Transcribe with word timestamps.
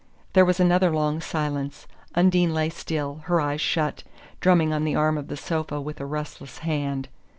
There 0.33 0.45
was 0.45 0.59
another 0.59 0.89
long 0.89 1.21
silence. 1.21 1.85
Undine 2.15 2.55
lay 2.55 2.69
still, 2.71 3.19
her 3.25 3.39
eyes 3.39 3.61
shut, 3.61 4.01
drumming 4.39 4.73
on 4.73 4.83
the 4.83 4.95
arm 4.95 5.15
of 5.15 5.27
the 5.27 5.37
sofa 5.37 5.79
with 5.79 5.99
a 6.01 6.07
restless 6.07 6.57
hand. 6.65 7.07